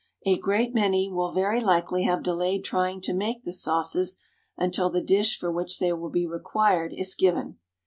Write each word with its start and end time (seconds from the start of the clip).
A 0.25 0.39
great 0.39 0.73
many 0.73 1.11
will 1.11 1.31
very 1.31 1.59
likely 1.61 2.01
have 2.05 2.23
delayed 2.23 2.63
trying 2.65 3.01
to 3.01 3.13
make 3.13 3.43
the 3.43 3.53
sauces 3.53 4.17
until 4.57 4.89
the 4.89 4.99
dish 4.99 5.37
for 5.37 5.51
which 5.51 5.77
they 5.77 5.93
will 5.93 6.09
be 6.09 6.25
required 6.25 6.91
is 6.97 7.13
given. 7.13 7.59